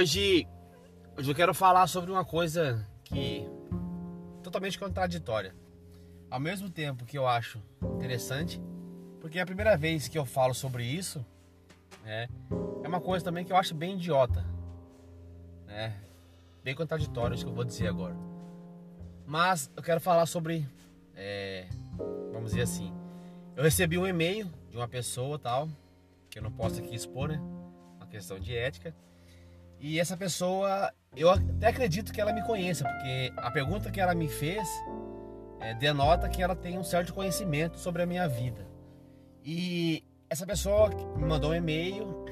Hoje, 0.00 0.48
hoje 1.14 1.30
eu 1.30 1.34
quero 1.34 1.52
falar 1.52 1.86
sobre 1.86 2.10
uma 2.10 2.24
coisa 2.24 2.88
que 3.04 3.46
totalmente 4.42 4.78
contraditória. 4.78 5.54
Ao 6.30 6.40
mesmo 6.40 6.70
tempo 6.70 7.04
que 7.04 7.18
eu 7.18 7.28
acho 7.28 7.62
interessante, 7.96 8.62
porque 9.20 9.38
é 9.38 9.42
a 9.42 9.44
primeira 9.44 9.76
vez 9.76 10.08
que 10.08 10.16
eu 10.16 10.24
falo 10.24 10.54
sobre 10.54 10.84
isso, 10.84 11.22
né, 12.02 12.30
é 12.82 12.88
uma 12.88 12.98
coisa 12.98 13.22
também 13.22 13.44
que 13.44 13.52
eu 13.52 13.58
acho 13.58 13.74
bem 13.74 13.92
idiota, 13.92 14.42
né, 15.66 15.94
bem 16.64 16.74
contraditório 16.74 17.34
isso 17.34 17.44
que 17.44 17.50
eu 17.50 17.54
vou 17.54 17.64
dizer 17.64 17.88
agora. 17.88 18.16
Mas 19.26 19.70
eu 19.76 19.82
quero 19.82 20.00
falar 20.00 20.24
sobre, 20.24 20.66
é, 21.14 21.68
vamos 22.32 22.52
dizer 22.52 22.62
assim, 22.62 22.90
eu 23.54 23.62
recebi 23.62 23.98
um 23.98 24.06
e-mail 24.06 24.50
de 24.70 24.78
uma 24.78 24.88
pessoa 24.88 25.38
tal, 25.38 25.68
que 26.30 26.38
eu 26.38 26.42
não 26.42 26.50
posso 26.50 26.80
aqui 26.80 26.94
expor, 26.94 27.28
né, 27.28 27.38
uma 27.98 28.06
questão 28.06 28.40
de 28.40 28.56
ética. 28.56 28.94
E 29.80 29.98
essa 29.98 30.14
pessoa, 30.14 30.92
eu 31.16 31.30
até 31.30 31.68
acredito 31.68 32.12
que 32.12 32.20
ela 32.20 32.34
me 32.34 32.44
conheça, 32.44 32.84
porque 32.84 33.32
a 33.38 33.50
pergunta 33.50 33.90
que 33.90 33.98
ela 33.98 34.14
me 34.14 34.28
fez 34.28 34.68
é, 35.58 35.72
denota 35.74 36.28
que 36.28 36.42
ela 36.42 36.54
tem 36.54 36.78
um 36.78 36.84
certo 36.84 37.14
conhecimento 37.14 37.78
sobre 37.78 38.02
a 38.02 38.06
minha 38.06 38.28
vida. 38.28 38.66
E 39.42 40.04
essa 40.28 40.46
pessoa 40.46 40.90
me 41.16 41.24
mandou 41.24 41.50
um 41.50 41.54
e-mail 41.54 42.26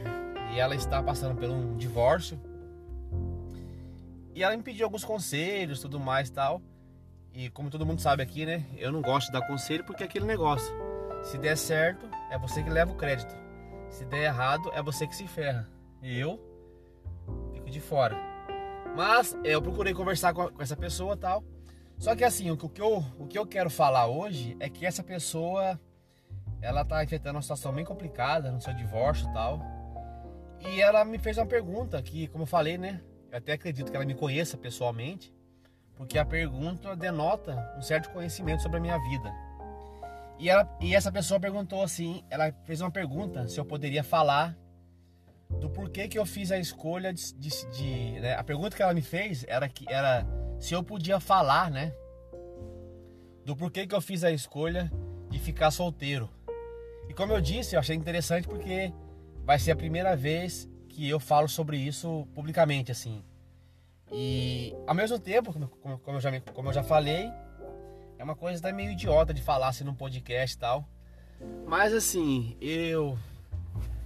e 0.54 0.60
ela 0.60 0.74
está 0.74 1.02
passando 1.02 1.34
por 1.36 1.48
um 1.48 1.74
divórcio. 1.76 2.38
E 4.34 4.42
ela 4.42 4.54
me 4.54 4.62
pediu 4.62 4.84
alguns 4.84 5.04
conselhos, 5.04 5.80
tudo 5.80 5.98
mais 5.98 6.28
tal. 6.28 6.60
E 7.32 7.48
como 7.50 7.70
todo 7.70 7.86
mundo 7.86 8.00
sabe 8.00 8.22
aqui, 8.22 8.44
né? 8.44 8.66
Eu 8.76 8.92
não 8.92 9.00
gosto 9.00 9.28
de 9.28 9.32
dar 9.32 9.46
conselho 9.46 9.84
porque 9.84 10.02
é 10.02 10.06
aquele 10.06 10.26
negócio. 10.26 10.72
Se 11.22 11.38
der 11.38 11.56
certo, 11.56 12.08
é 12.30 12.38
você 12.38 12.62
que 12.62 12.70
leva 12.70 12.92
o 12.92 12.96
crédito. 12.96 13.34
Se 13.88 14.04
der 14.04 14.24
errado, 14.24 14.70
é 14.74 14.82
você 14.82 15.06
que 15.06 15.16
se 15.16 15.26
ferra. 15.26 15.68
E 16.02 16.18
eu 16.18 16.47
fico 17.68 17.70
de 17.70 17.80
fora. 17.80 18.16
Mas 18.96 19.36
é, 19.44 19.54
eu 19.54 19.62
procurei 19.62 19.94
conversar 19.94 20.32
com, 20.32 20.50
essa 20.58 20.76
pessoa 20.76 21.16
tal. 21.16 21.44
Só 21.98 22.16
que 22.16 22.24
assim, 22.24 22.50
o 22.50 22.56
que, 22.56 22.80
eu, 22.80 23.04
o 23.18 23.26
que 23.26 23.38
eu 23.38 23.46
quero 23.46 23.68
falar 23.68 24.06
hoje 24.06 24.56
é 24.58 24.68
que 24.68 24.86
essa 24.86 25.02
pessoa 25.02 25.78
ela 26.60 26.84
tá 26.84 27.04
enfrentando 27.04 27.36
uma 27.36 27.42
situação 27.42 27.72
bem 27.72 27.84
complicada 27.84 28.50
no 28.50 28.60
seu 28.60 28.72
divórcio 28.72 29.28
e 29.28 29.32
tal. 29.32 29.60
E 30.60 30.80
ela 30.80 31.04
me 31.04 31.18
fez 31.18 31.38
uma 31.38 31.46
pergunta 31.46 32.00
que, 32.02 32.26
como 32.28 32.42
eu 32.42 32.46
falei, 32.46 32.78
né? 32.78 33.00
Eu 33.30 33.38
até 33.38 33.52
acredito 33.52 33.90
que 33.90 33.96
ela 33.96 34.06
me 34.06 34.14
conheça 34.14 34.56
pessoalmente, 34.56 35.32
porque 35.94 36.18
a 36.18 36.24
pergunta 36.24 36.96
denota 36.96 37.74
um 37.76 37.82
certo 37.82 38.10
conhecimento 38.10 38.62
sobre 38.62 38.78
a 38.78 38.80
minha 38.80 38.98
vida. 38.98 39.32
E, 40.38 40.48
ela, 40.48 40.68
e 40.80 40.94
essa 40.94 41.12
pessoa 41.12 41.38
perguntou 41.38 41.82
assim, 41.82 42.24
ela 42.30 42.52
fez 42.64 42.80
uma 42.80 42.90
pergunta 42.90 43.46
se 43.48 43.58
eu 43.58 43.64
poderia 43.64 44.02
falar 44.02 44.56
do 45.50 45.70
porquê 45.70 46.08
que 46.08 46.18
eu 46.18 46.26
fiz 46.26 46.52
a 46.52 46.58
escolha 46.58 47.12
de, 47.12 47.32
de, 47.34 47.50
de 47.70 48.20
né? 48.20 48.34
a 48.34 48.44
pergunta 48.44 48.76
que 48.76 48.82
ela 48.82 48.94
me 48.94 49.02
fez 49.02 49.44
era 49.48 49.68
que 49.68 49.90
era 49.90 50.26
se 50.58 50.74
eu 50.74 50.82
podia 50.82 51.20
falar, 51.20 51.70
né, 51.70 51.92
do 53.44 53.56
porquê 53.56 53.86
que 53.86 53.94
eu 53.94 54.00
fiz 54.00 54.24
a 54.24 54.30
escolha 54.30 54.90
de 55.30 55.38
ficar 55.38 55.70
solteiro. 55.70 56.28
E 57.08 57.14
como 57.14 57.32
eu 57.32 57.40
disse, 57.40 57.74
eu 57.74 57.80
achei 57.80 57.96
interessante 57.96 58.46
porque 58.46 58.92
vai 59.44 59.58
ser 59.58 59.72
a 59.72 59.76
primeira 59.76 60.14
vez 60.14 60.68
que 60.88 61.08
eu 61.08 61.18
falo 61.18 61.48
sobre 61.48 61.78
isso 61.78 62.26
publicamente, 62.34 62.92
assim. 62.92 63.24
E 64.12 64.74
ao 64.86 64.94
mesmo 64.94 65.18
tempo, 65.18 65.52
como, 65.52 65.98
como, 65.98 66.16
eu, 66.16 66.20
já, 66.20 66.40
como 66.52 66.68
eu 66.68 66.72
já 66.72 66.82
falei, 66.82 67.30
é 68.18 68.24
uma 68.24 68.34
coisa 68.36 68.58
até 68.58 68.72
meio 68.72 68.90
idiota 68.90 69.32
de 69.32 69.40
falar 69.40 69.68
assim 69.68 69.84
num 69.84 69.94
podcast 69.94 70.56
e 70.56 70.58
tal. 70.58 70.86
Mas 71.66 71.94
assim, 71.94 72.56
eu 72.60 73.16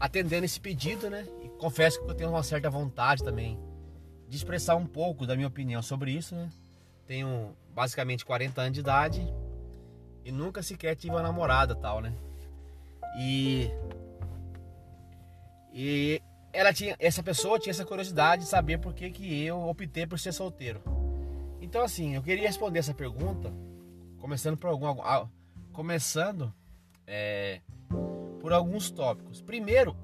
atendendo 0.03 0.45
esse 0.45 0.59
pedido, 0.59 1.09
né? 1.09 1.25
E 1.45 1.49
confesso 1.49 2.03
que 2.03 2.11
eu 2.11 2.15
tenho 2.15 2.31
uma 2.31 2.43
certa 2.43 2.69
vontade 2.69 3.23
também 3.23 3.57
de 4.29 4.37
expressar 4.37 4.75
um 4.75 4.85
pouco 4.85 5.25
da 5.25 5.37
minha 5.37 5.47
opinião 5.47 5.81
sobre 5.81 6.11
isso, 6.11 6.35
né? 6.35 6.51
Tenho 7.07 7.55
basicamente 7.73 8.25
40 8.25 8.61
anos 8.61 8.73
de 8.73 8.81
idade 8.81 9.33
e 10.25 10.33
nunca 10.33 10.61
sequer 10.61 10.97
tive 10.97 11.15
uma 11.15 11.23
namorada 11.23 11.77
tal, 11.77 12.01
né? 12.01 12.13
E 13.17 13.71
e 15.73 16.21
ela 16.53 16.73
tinha 16.73 16.97
essa 16.99 17.23
pessoa 17.23 17.61
tinha 17.61 17.71
essa 17.71 17.85
curiosidade 17.85 18.43
de 18.43 18.49
saber 18.49 18.79
por 18.79 18.93
que 18.93 19.09
que 19.09 19.45
eu 19.45 19.69
optei 19.69 20.05
por 20.05 20.19
ser 20.19 20.33
solteiro. 20.33 20.83
Então 21.61 21.81
assim, 21.81 22.17
eu 22.17 22.23
queria 22.25 22.49
responder 22.49 22.81
essa 22.81 22.93
pergunta 22.93 23.53
começando 24.19 24.57
por 24.57 24.67
algum 24.67 24.93
começando 25.73 26.53
é, 27.07 27.61
por 28.43 28.53
alguns 28.53 28.91
tópicos. 28.91 29.41
Primeiro, 29.41 29.97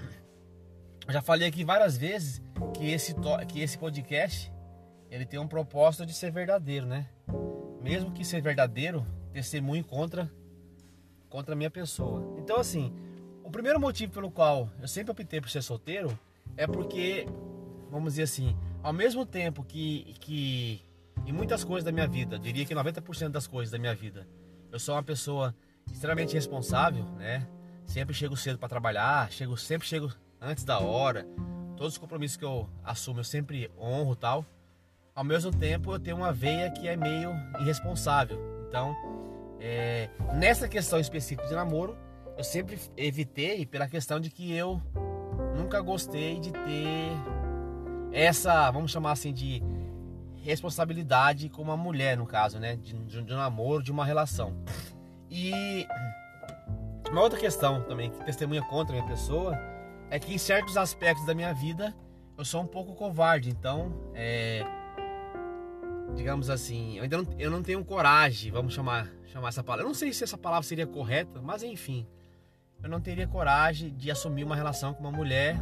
já 1.09 1.21
falei 1.21 1.49
aqui 1.49 1.65
várias 1.65 1.99
vezes 1.99 2.41
que 2.73 2.89
esse, 2.89 3.13
que 3.49 3.61
esse 3.61 3.77
podcast 3.77 4.53
ele 5.11 5.27
tem 5.27 5.41
um 5.41 5.49
propósito 5.49 6.07
de 6.07 6.15
ser 6.15 6.31
verdadeiro, 6.31 6.87
né? 6.87 7.09
Mesmo 7.83 8.13
que 8.13 8.25
ser 8.25 8.41
verdadeiro, 8.41 9.05
testemunho 9.33 9.85
contra 9.85 10.31
contra 11.29 11.53
a 11.53 11.57
minha 11.57 11.71
pessoa. 11.71 12.37
Então 12.39 12.59
assim, 12.59 12.95
o 13.43 13.51
primeiro 13.51 13.81
motivo 13.81 14.13
pelo 14.13 14.31
qual 14.31 14.71
eu 14.81 14.87
sempre 14.87 15.11
optei 15.11 15.41
por 15.41 15.51
ser 15.51 15.63
solteiro 15.63 16.17
é 16.57 16.67
porque, 16.67 17.27
vamos 17.91 18.13
dizer 18.13 18.23
assim, 18.23 18.57
ao 18.83 18.93
mesmo 18.93 19.27
tempo 19.27 19.65
que, 19.65 20.15
que 20.21 20.81
em 21.27 21.33
muitas 21.33 21.65
coisas 21.65 21.85
da 21.85 21.91
minha 21.91 22.07
vida, 22.07 22.39
diria 22.39 22.65
que 22.65 22.75
90% 22.75 23.31
das 23.31 23.49
coisas 23.49 23.73
da 23.73 23.79
minha 23.79 23.95
vida, 23.95 24.29
eu 24.71 24.79
sou 24.79 24.95
uma 24.95 25.03
pessoa 25.03 25.55
extremamente 25.93 26.35
responsável, 26.35 27.05
né? 27.17 27.47
Sempre 27.89 28.15
chego 28.15 28.37
cedo 28.37 28.59
para 28.59 28.69
trabalhar, 28.69 29.33
chego, 29.33 29.57
sempre 29.57 29.89
chego 29.89 30.13
antes 30.39 30.63
da 30.63 30.79
hora. 30.79 31.27
Todos 31.75 31.95
os 31.95 31.99
compromissos 31.99 32.37
que 32.37 32.45
eu 32.45 32.69
assumo 32.85 33.21
eu 33.21 33.25
sempre 33.25 33.71
honro 33.79 34.15
tal. 34.15 34.45
Ao 35.15 35.25
mesmo 35.25 35.51
tempo 35.51 35.95
eu 35.95 35.99
tenho 35.99 36.19
uma 36.19 36.31
veia 36.31 36.71
que 36.71 36.87
é 36.87 36.95
meio 36.97 37.31
irresponsável. 37.59 38.39
Então, 38.69 38.95
é, 39.59 40.11
nessa 40.35 40.69
questão 40.69 41.01
específica 41.01 41.49
de 41.49 41.55
namoro, 41.55 41.97
eu 42.37 42.45
sempre 42.45 42.79
evitei 42.95 43.65
pela 43.65 43.89
questão 43.89 44.21
de 44.21 44.29
que 44.29 44.53
eu 44.53 44.83
nunca 45.57 45.81
gostei 45.81 46.39
de 46.39 46.53
ter 46.53 47.11
essa, 48.13 48.71
vamos 48.71 48.91
chamar 48.91 49.13
assim, 49.13 49.33
de 49.33 49.63
responsabilidade 50.43 51.49
com 51.49 51.63
uma 51.63 51.77
mulher, 51.77 52.19
no 52.19 52.27
caso, 52.27 52.59
né? 52.59 52.77
De, 52.77 52.93
de, 52.93 53.33
um 53.33 53.37
namoro, 53.37 53.83
de 53.83 53.91
uma 53.91 54.05
relação. 54.05 54.63
E 55.31 55.87
uma 57.11 57.23
outra 57.23 57.39
questão 57.39 57.83
também 57.83 58.11
que 58.11 58.25
testemunha 58.25 58.63
contra 58.63 58.95
a 58.95 58.99
minha 58.99 59.09
pessoa 59.09 59.59
é 60.11 60.19
que 60.19 60.35
em 60.35 60.39
certos 60.39 60.77
aspectos 60.77 61.25
da 61.27 61.35
minha 61.35 61.53
vida 61.53 61.95
eu 62.37 62.45
sou 62.45 62.63
um 62.63 62.67
pouco 62.67 62.95
covarde. 62.95 63.51
Então, 63.51 64.11
é, 64.15 64.63
digamos 66.15 66.51
assim, 66.51 66.97
eu 66.97 67.03
ainda 67.03 67.19
não, 67.19 67.27
eu 67.39 67.51
não 67.51 67.63
tenho 67.63 67.85
coragem, 67.85 68.51
vamos 68.53 68.75
chamar, 68.75 69.11
chamar 69.27 69.49
essa 69.49 69.63
palavra. 69.63 69.85
Eu 69.85 69.89
não 69.89 69.95
sei 69.95 70.13
se 70.13 70.25
essa 70.25 70.39
palavra 70.39 70.67
seria 70.67 70.87
correta, 70.87 71.41
mas 71.43 71.63
enfim, 71.63 72.07
eu 72.83 72.89
não 72.89 73.01
teria 73.01 73.27
coragem 73.27 73.95
de 73.95 74.11
assumir 74.11 74.45
uma 74.45 74.55
relação 74.55 74.95
com 74.95 75.01
uma 75.01 75.13
mulher 75.13 75.57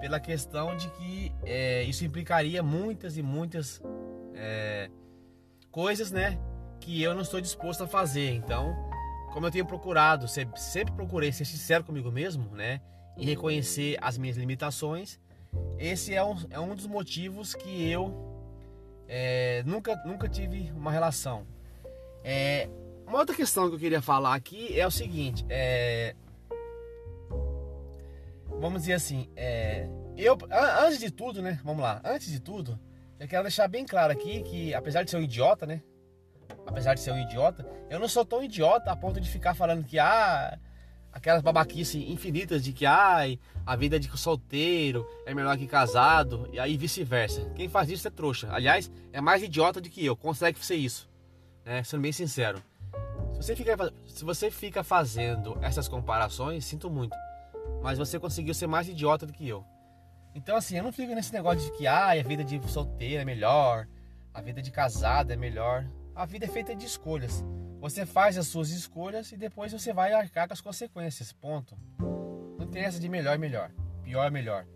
pela 0.00 0.18
questão 0.18 0.76
de 0.76 0.90
que 0.90 1.32
é, 1.44 1.84
isso 1.84 2.04
implicaria 2.04 2.62
muitas 2.62 3.16
e 3.16 3.22
muitas 3.22 3.80
é, 4.34 4.90
coisas, 5.70 6.10
né, 6.10 6.38
que 6.80 7.00
eu 7.00 7.14
não 7.14 7.22
estou 7.22 7.40
disposto 7.40 7.84
a 7.84 7.86
fazer. 7.86 8.30
Então, 8.30 8.74
como 9.32 9.46
eu 9.46 9.50
tenho 9.50 9.64
procurado, 9.64 10.26
sempre 10.28 10.94
procurei 10.94 11.32
ser 11.32 11.44
sincero 11.44 11.82
comigo 11.82 12.12
mesmo, 12.12 12.54
né? 12.54 12.80
E 13.16 13.24
reconhecer 13.24 13.96
as 14.00 14.18
minhas 14.18 14.36
limitações. 14.36 15.18
Esse 15.78 16.14
é 16.14 16.22
um, 16.22 16.36
é 16.50 16.60
um 16.60 16.74
dos 16.74 16.86
motivos 16.86 17.54
que 17.54 17.88
eu 17.88 18.14
é, 19.08 19.62
nunca, 19.64 19.96
nunca 20.04 20.28
tive 20.28 20.70
uma 20.72 20.90
relação. 20.90 21.46
É, 22.22 22.68
uma 23.06 23.18
outra 23.18 23.34
questão 23.34 23.68
que 23.68 23.74
eu 23.74 23.78
queria 23.78 24.02
falar 24.02 24.34
aqui 24.34 24.78
é 24.78 24.86
o 24.86 24.90
seguinte: 24.90 25.44
é, 25.48 26.14
vamos 28.60 28.82
dizer 28.82 28.94
assim, 28.94 29.28
é, 29.34 29.88
eu 30.16 30.38
antes 30.84 30.98
de 30.98 31.10
tudo, 31.10 31.40
né? 31.40 31.58
Vamos 31.64 31.82
lá, 31.82 32.00
antes 32.04 32.30
de 32.30 32.38
tudo, 32.38 32.78
eu 33.18 33.26
quero 33.26 33.42
deixar 33.44 33.66
bem 33.66 33.84
claro 33.86 34.12
aqui 34.12 34.42
que 34.42 34.74
apesar 34.74 35.02
de 35.02 35.10
ser 35.10 35.16
um 35.16 35.22
idiota, 35.22 35.66
né? 35.66 35.82
Apesar 36.66 36.94
de 36.94 37.00
ser 37.00 37.12
um 37.12 37.18
idiota, 37.18 37.66
eu 37.90 37.98
não 37.98 38.08
sou 38.08 38.24
tão 38.24 38.42
idiota 38.42 38.90
a 38.90 38.96
ponto 38.96 39.20
de 39.20 39.28
ficar 39.28 39.54
falando 39.54 39.84
que 39.84 39.98
ah, 39.98 40.58
aquelas 41.12 41.42
babaquices 41.42 41.94
infinitas 42.08 42.62
de 42.62 42.72
que 42.72 42.86
ai, 42.86 43.38
a 43.66 43.76
vida 43.76 44.00
de 44.00 44.08
solteiro 44.16 45.06
é 45.26 45.34
melhor 45.34 45.56
que 45.56 45.66
casado 45.66 46.48
e 46.52 46.58
aí 46.58 46.76
vice-versa. 46.76 47.50
Quem 47.54 47.68
faz 47.68 47.90
isso 47.90 48.08
é 48.08 48.10
trouxa. 48.10 48.48
Aliás, 48.50 48.90
é 49.12 49.20
mais 49.20 49.42
idiota 49.42 49.80
do 49.80 49.90
que 49.90 50.04
eu, 50.04 50.16
consegue 50.16 50.64
ser 50.64 50.76
isso. 50.76 51.08
Né? 51.64 51.84
Sendo 51.84 52.02
bem 52.02 52.12
sincero. 52.12 52.62
Se 53.34 53.48
você 53.48 53.56
fica, 53.56 53.92
se 54.06 54.24
você 54.24 54.50
fica 54.50 54.82
fazendo 54.82 55.58
essas 55.60 55.88
comparações, 55.88 56.64
sinto 56.64 56.90
muito. 56.90 57.16
Mas 57.82 57.98
você 57.98 58.18
conseguiu 58.18 58.54
ser 58.54 58.66
mais 58.66 58.88
idiota 58.88 59.26
do 59.26 59.32
que 59.32 59.46
eu. 59.46 59.64
Então 60.34 60.56
assim, 60.56 60.76
eu 60.76 60.82
não 60.82 60.92
fico 60.92 61.14
nesse 61.14 61.32
negócio 61.32 61.60
de 61.60 61.76
que 61.76 61.86
ah, 61.86 62.12
a 62.12 62.22
vida 62.22 62.42
de 62.42 62.60
solteiro 62.70 63.20
é 63.20 63.24
melhor, 63.24 63.86
a 64.32 64.40
vida 64.40 64.62
de 64.62 64.70
casado 64.70 65.30
é 65.30 65.36
melhor. 65.36 65.84
A 66.14 66.26
vida 66.26 66.44
é 66.44 66.48
feita 66.48 66.74
de 66.74 66.84
escolhas. 66.84 67.44
Você 67.80 68.04
faz 68.04 68.36
as 68.36 68.46
suas 68.46 68.70
escolhas 68.70 69.32
e 69.32 69.36
depois 69.36 69.72
você 69.72 69.92
vai 69.92 70.12
arcar 70.12 70.46
com 70.46 70.52
as 70.52 70.60
consequências. 70.60 71.32
Ponto. 71.32 71.76
Não 72.58 72.66
tem 72.66 72.82
essa 72.82 73.00
de 73.00 73.08
melhor 73.08 73.38
melhor, 73.38 73.70
pior 74.02 74.30
melhor. 74.30 74.66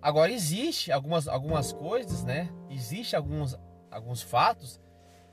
Agora 0.00 0.30
existe 0.30 0.92
algumas, 0.92 1.26
algumas 1.26 1.72
coisas, 1.72 2.24
né? 2.24 2.48
Existe 2.68 3.16
alguns, 3.16 3.58
alguns 3.90 4.20
fatos 4.20 4.80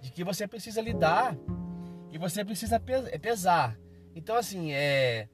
de 0.02 0.12
que 0.12 0.24
você 0.24 0.48
precisa 0.48 0.82
lidar 0.82 1.36
e 2.10 2.18
você 2.18 2.46
precisa 2.46 2.82
pesar. 3.22 3.78
Então 4.16 4.36
assim, 4.36 4.72
é, 4.72 5.28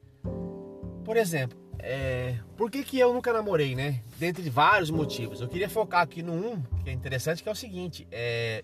por 1.03 1.17
exemplo, 1.17 1.57
é, 1.79 2.39
por 2.57 2.71
que, 2.71 2.83
que 2.83 2.97
eu 2.97 3.13
nunca 3.13 3.31
namorei, 3.31 3.75
né? 3.75 4.01
Dentre 4.17 4.49
vários 4.49 4.89
motivos. 4.89 5.39
Eu 5.39 5.47
queria 5.47 5.69
focar 5.69 6.01
aqui 6.01 6.23
no 6.23 6.33
um 6.33 6.61
que 6.83 6.89
é 6.89 6.93
interessante, 6.93 7.43
que 7.43 7.49
é 7.49 7.51
o 7.51 7.55
seguinte: 7.55 8.07
é 8.11 8.63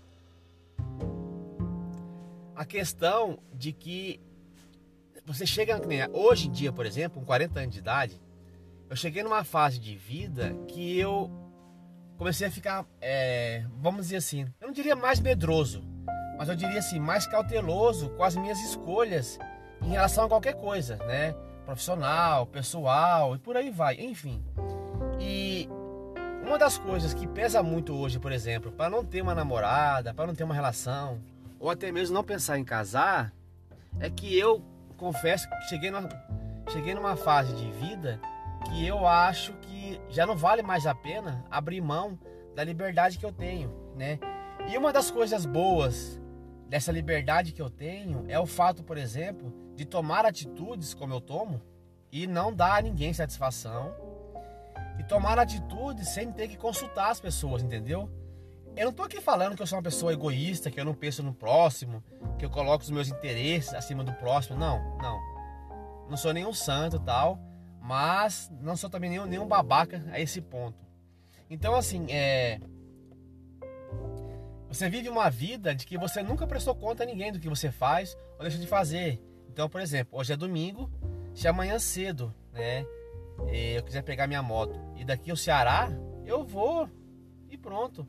a 2.62 2.66
questão 2.66 3.40
de 3.52 3.74
que 3.74 4.22
você 5.26 5.48
chega 5.48 5.82
hoje 6.14 6.48
em 6.48 6.52
dia, 6.52 6.72
por 6.72 6.86
exemplo, 6.86 7.20
com 7.20 7.26
40 7.26 7.60
anos 7.60 7.74
de 7.74 7.80
idade, 7.80 8.22
eu 8.88 8.96
cheguei 8.96 9.24
numa 9.24 9.44
fase 9.44 9.80
de 9.80 9.96
vida 9.98 10.56
que 10.68 10.96
eu 11.00 11.32
comecei 12.20 12.46
a 12.46 12.52
ficar, 12.52 12.86
é, 13.02 13.66
vamos 13.80 14.02
dizer 14.02 14.18
assim, 14.18 14.42
eu 14.62 14.68
não 14.68 14.74
diria 14.76 14.96
mais 14.96 15.20
medroso, 15.20 15.84
mas 16.38 16.50
eu 16.50 16.56
diria 16.56 16.78
assim, 16.78 17.00
mais 17.00 17.26
cauteloso 17.26 18.12
com 18.12 18.24
as 18.24 18.36
minhas 18.36 18.60
escolhas 18.60 19.40
em 19.82 19.90
relação 19.90 20.26
a 20.26 20.30
qualquer 20.30 20.54
coisa, 20.54 20.98
né? 20.98 21.34
Profissional, 21.66 22.46
pessoal 22.46 23.36
e 23.36 23.40
por 23.40 23.58
aí 23.58 23.72
vai, 23.72 23.96
enfim. 23.96 24.40
E 25.20 25.68
uma 26.46 26.60
das 26.60 26.78
coisas 26.78 27.12
que 27.12 27.26
pesa 27.26 27.64
muito 27.64 27.92
hoje, 27.96 28.20
por 28.20 28.32
exemplo, 28.32 28.72
para 28.72 28.88
não 28.88 29.04
ter 29.04 29.24
uma 29.24 29.34
namorada, 29.34 30.14
para 30.14 30.28
não 30.28 30.36
ter 30.36 30.44
uma 30.44 30.54
relação, 30.54 31.20
ou 31.62 31.70
até 31.70 31.92
mesmo 31.92 32.16
não 32.16 32.24
pensar 32.24 32.58
em 32.58 32.66
casar, 32.66 33.32
é 34.00 34.10
que 34.10 34.38
eu 34.38 34.66
confesso 34.98 35.48
que 35.48 35.70
cheguei 35.70 35.92
numa, 35.92 36.10
cheguei 36.72 36.96
numa 36.96 37.16
fase 37.16 37.54
de 37.56 37.72
vida 37.72 38.20
que 38.66 38.86
eu 38.86 39.08
acho 39.08 39.54
que 39.62 40.02
já 40.10 40.26
não 40.26 40.36
vale 40.36 40.64
mais 40.64 40.88
a 40.88 40.96
pena 40.96 41.46
abrir 41.52 41.80
mão 41.80 42.20
da 42.56 42.64
liberdade 42.64 43.20
que 43.20 43.26
eu 43.26 43.32
tenho, 43.32 43.72
né? 43.96 44.20
E 44.68 44.78
uma 44.78 44.92
das 44.92 45.12
coisas 45.12 45.46
boas 45.46 46.20
dessa 46.68 46.92
liberdade 46.92 47.52
que 47.52 47.62
eu 47.62 47.70
tenho 47.70 48.26
é 48.28 48.40
o 48.40 48.46
fato, 48.46 48.84
por 48.84 48.98
exemplo, 48.98 49.54
de 49.76 49.86
tomar 49.86 50.26
atitudes 50.26 50.96
como 50.96 51.14
eu 51.14 51.22
tomo 51.22 51.62
e 52.12 52.26
não 52.26 52.54
dar 52.54 52.80
a 52.80 52.82
ninguém 52.82 53.14
satisfação 53.14 53.94
e 55.00 55.04
tomar 55.04 55.38
atitudes 55.38 56.10
sem 56.10 56.32
ter 56.32 56.48
que 56.48 56.58
consultar 56.58 57.12
as 57.12 57.20
pessoas, 57.20 57.62
entendeu? 57.62 58.10
Eu 58.76 58.86
não 58.86 58.94
tô 58.94 59.04
aqui 59.04 59.20
falando 59.20 59.56
que 59.56 59.62
eu 59.62 59.68
sou 59.68 59.78
uma 59.78 59.84
pessoa 59.84 60.14
egoísta, 60.14 60.72
que 60.72 60.80
eu 60.80 60.86
não 60.86 60.94
penso 60.94 61.22
no 61.22 61.34
próximo, 61.34 62.02
que 62.40 62.46
eu 62.46 62.50
coloco 62.50 62.84
os 62.84 62.90
meus 62.90 63.10
interesses 63.10 63.74
acima 63.74 64.04
do 64.04 64.14
próximo. 64.14 64.58
Não, 64.58 64.98
não. 64.98 65.20
Não 66.10 66.18
sou 66.18 66.34
nenhum 66.34 66.54
santo 66.54 66.98
tal, 67.00 67.38
mas 67.82 68.50
não 68.62 68.78
sou 68.78 68.90
também 68.90 69.10
nenhum, 69.10 69.26
nenhum 69.26 69.48
babaca 69.48 70.04
a 70.12 70.20
esse 70.20 70.42
ponto. 70.42 70.78
Então, 71.50 71.76
assim, 71.76 72.06
é. 72.10 72.60
Você 74.70 74.90
vive 74.90 75.10
uma 75.10 75.30
vida 75.30 75.76
de 75.76 75.86
que 75.86 75.98
você 75.98 76.24
nunca 76.24 76.48
prestou 76.48 76.74
conta 76.74 77.04
a 77.04 77.06
ninguém 77.06 77.32
do 77.32 77.40
que 77.40 77.50
você 77.50 77.70
faz 77.72 78.18
ou 78.38 78.44
deixa 78.44 78.58
de 78.58 78.68
fazer. 78.68 79.22
Então, 79.50 79.68
por 79.68 79.82
exemplo, 79.82 80.18
hoje 80.18 80.32
é 80.32 80.38
domingo, 80.38 80.90
se 81.34 81.46
amanhã 81.46 81.78
cedo, 81.78 82.34
né, 82.54 82.86
eu 83.76 83.84
quiser 83.84 84.02
pegar 84.02 84.28
minha 84.28 84.42
moto 84.42 84.80
e 84.96 85.04
daqui 85.04 85.30
ao 85.30 85.36
Ceará, 85.36 85.90
eu 86.26 86.46
vou 86.46 86.90
e 87.50 87.58
pronto 87.58 88.08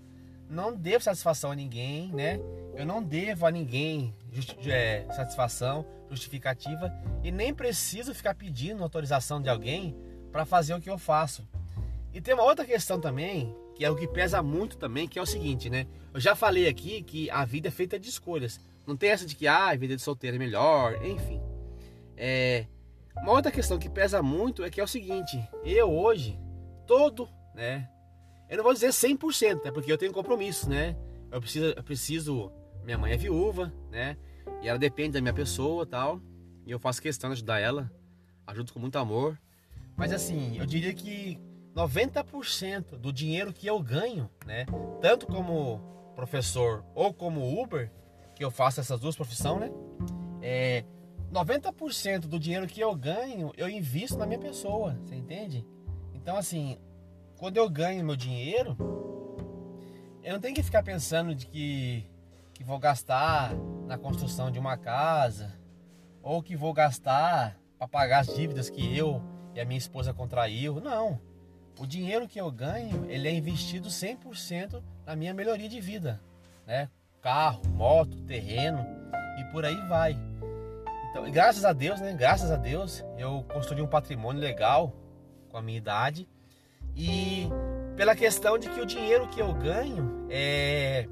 não 0.53 0.75
devo 0.77 1.03
satisfação 1.03 1.51
a 1.51 1.57
ninguém, 1.57 2.13
né? 2.13 2.39
Eu 2.75 2.85
não 2.85 3.03
devo 3.03 3.47
a 3.47 3.51
ninguém 3.51 4.15
é, 4.67 5.07
satisfação, 5.11 5.85
justificativa 6.11 6.93
e 7.25 7.31
nem 7.31 7.55
preciso 7.55 8.15
ficar 8.15 8.35
pedindo 8.35 8.83
autorização 8.83 9.41
de 9.41 9.49
alguém 9.49 9.97
para 10.31 10.45
fazer 10.45 10.75
o 10.75 10.81
que 10.81 10.91
eu 10.91 10.99
faço. 10.99 11.47
E 12.13 12.21
tem 12.21 12.35
uma 12.35 12.43
outra 12.43 12.65
questão 12.65 13.01
também, 13.01 13.55
que 13.75 13.85
é 13.85 13.91
o 13.91 13.97
que 13.97 14.07
pesa 14.07 14.43
muito 14.43 14.77
também, 14.77 15.09
que 15.09 15.19
é 15.19 15.23
o 15.23 15.27
seguinte, 15.27 15.71
né? 15.71 15.87
Eu 16.13 16.21
já 16.21 16.35
falei 16.35 16.69
aqui 16.69 17.03
que 17.03 17.31
a 17.31 17.45
vida 17.45 17.69
é 17.69 17.71
feita 17.71 17.99
de 17.99 18.09
escolhas. 18.09 18.61
Não 18.87 18.97
tem 18.97 19.11
essa 19.11 19.25
de 19.25 19.35
que 19.35 19.47
ah, 19.47 19.69
a 19.69 19.77
vida 19.77 19.97
de 19.97 20.03
solteiro 20.03 20.37
é 20.37 20.39
melhor, 20.39 21.03
enfim. 21.05 21.41
É, 22.17 22.67
uma 23.17 23.33
outra 23.33 23.51
questão 23.51 23.79
que 23.79 23.89
pesa 23.89 24.23
muito 24.23 24.63
é 24.65 24.71
que 24.71 24.81
é 24.81 24.85
o 24.85 24.89
seguinte, 24.89 25.43
eu 25.65 25.91
hoje, 25.91 26.39
todo, 26.87 27.29
né, 27.55 27.89
eu 28.53 28.59
não 28.59 28.65
vou 28.65 28.75
dizer 28.75 28.91
100%, 28.91 29.65
né? 29.65 29.71
Porque 29.71 29.91
eu 29.91 29.97
tenho 29.97 30.13
compromissos, 30.13 30.69
né? 30.69 30.95
Eu 31.31 31.41
preciso, 31.41 31.65
eu 31.75 31.83
preciso. 31.83 32.53
Minha 32.85 32.99
mãe 32.99 33.13
é 33.13 33.17
viúva, 33.17 33.73
né? 33.91 34.15
E 34.61 34.69
ela 34.69 34.79
depende 34.79 35.13
da 35.13 35.23
minha 35.23 35.33
pessoa 35.33 35.87
tal. 35.87 36.21
E 36.67 36.71
eu 36.71 36.79
faço 36.79 37.01
questão 37.01 37.31
de 37.31 37.37
ajudar 37.37 37.61
ela. 37.61 37.91
Ajudo 38.47 38.71
com 38.71 38.79
muito 38.79 38.99
amor. 38.99 39.41
Mas 39.97 40.13
assim, 40.13 40.59
eu 40.59 40.67
diria 40.67 40.93
que 40.93 41.41
90% 41.75 42.99
do 42.99 43.11
dinheiro 43.11 43.55
que 43.55 43.67
eu 43.67 43.81
ganho, 43.81 44.29
né? 44.45 44.67
Tanto 45.01 45.27
como 45.27 45.81
professor 46.15 46.85
ou 46.95 47.15
como 47.15 47.59
Uber, 47.59 47.91
que 48.35 48.45
eu 48.45 48.51
faço 48.51 48.81
essas 48.81 49.01
duas 49.01 49.17
profissões, 49.17 49.61
né? 49.61 49.71
É, 50.43 50.85
90% 51.33 52.27
do 52.27 52.39
dinheiro 52.39 52.67
que 52.67 52.83
eu 52.83 52.95
ganho, 52.95 53.51
eu 53.57 53.67
invisto 53.67 54.19
na 54.19 54.27
minha 54.27 54.39
pessoa, 54.39 54.95
você 55.03 55.15
entende? 55.15 55.67
Então, 56.13 56.37
assim, 56.37 56.77
quando 57.43 57.57
eu 57.57 57.69
ganho 57.69 58.05
meu 58.05 58.15
dinheiro, 58.15 58.77
eu 60.23 60.33
não 60.33 60.41
tenho 60.41 60.55
que 60.55 60.63
ficar 60.63 60.81
pensando 60.81 61.35
de 61.35 61.49
que, 61.49 62.09
que 62.55 62.63
vou 62.63 62.79
gastar 62.79 63.53
na 63.85 63.99
construção 63.99 64.49
de 64.49 64.61
uma 64.61 64.77
casa 64.77 65.53
ou 66.23 66.41
que 66.41 66.55
vou 66.55 66.73
gastar 66.73 67.59
para 67.77 67.89
pagar 67.89 68.21
as 68.21 68.33
dívidas 68.33 68.71
que 68.71 68.97
eu 68.97 69.21
e 69.57 69.61
a 69.61 69.65
minha 69.65 69.77
esposa 69.77 70.15
contraiu. 70.15 70.81
Não. 70.81 71.21
O 71.81 71.85
dinheiro 71.85 72.29
que 72.29 72.41
eu 72.41 72.49
ganho, 72.49 73.11
ele 73.11 73.27
é 73.27 73.35
investido 73.35 73.89
100% 73.89 74.81
na 75.05 75.17
minha 75.17 75.35
melhoria 75.35 75.69
de 75.69 75.81
vida, 75.81 76.23
né? 76.65 76.89
Carro, 77.21 77.61
moto, 77.71 78.23
terreno 78.23 78.87
e 79.41 79.45
por 79.51 79.65
aí 79.65 79.81
vai. 79.89 80.17
Então, 81.11 81.29
graças 81.33 81.65
a 81.65 81.73
Deus, 81.73 82.01
né? 82.01 82.13
Graças 82.13 82.53
a 82.53 82.57
Deus, 82.57 83.05
eu 83.19 83.45
construí 83.53 83.83
um 83.83 83.89
patrimônio 83.89 84.41
legal 84.41 84.95
com 85.49 85.57
a 85.57 85.63
minha 85.63 85.79
idade 85.79 86.29
e 86.97 87.49
pela 87.97 88.15
questão 88.15 88.59
de 88.59 88.69
que 88.69 88.81
o 88.81 88.87
dinheiro 88.87 89.29
que 89.29 89.41
eu 89.41 89.53
ganho 89.53 90.27
é, 90.31 91.09